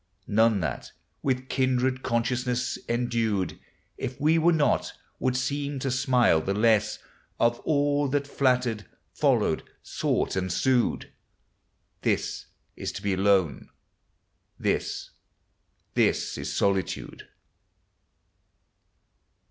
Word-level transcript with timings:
None 0.25 0.61
that, 0.61 0.93
with 1.21 1.47
kindred 1.47 2.01
consciousness 2.01 2.75
endued, 2.89 3.59
If 3.99 4.19
we 4.19 4.39
were 4.39 4.51
not, 4.51 4.93
would 5.19 5.37
seem 5.37 5.77
to 5.77 5.91
smile 5.91 6.41
the 6.41 6.55
less 6.55 6.97
Of 7.39 7.59
all 7.65 8.07
that 8.07 8.25
flattered, 8.25 8.87
followed, 9.13 9.61
sought, 9.83 10.35
and 10.35 10.51
sued; 10.51 11.11
This 12.01 12.47
is 12.75 12.91
to 12.93 13.03
be 13.03 13.13
alone; 13.13 13.69
this, 14.57 15.11
this 15.93 16.35
is 16.35 16.51
solitude! 16.51 17.27